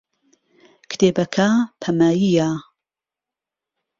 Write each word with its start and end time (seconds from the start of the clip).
کتێبەکە 0.89 1.49
پەمەیییە. 1.81 2.49